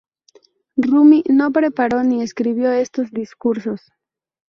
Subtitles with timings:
[0.77, 3.81] Rumi no preparó ni escribió estos discursos.